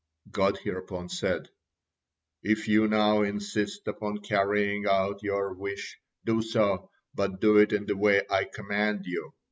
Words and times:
God 0.31 0.57
hereupon 0.57 1.09
said: 1.09 1.49
"If 2.41 2.67
you 2.67 2.87
now 2.87 3.21
insist 3.21 3.87
upon 3.87 4.17
carrying 4.21 4.87
out 4.87 5.21
your 5.21 5.53
wish, 5.53 5.99
do 6.25 6.41
so, 6.41 6.89
but 7.13 7.39
do 7.39 7.59
it 7.59 7.71
in 7.71 7.85
the 7.85 7.95
way 7.95 8.23
I 8.27 8.45
command 8.45 9.05
you. 9.05 9.35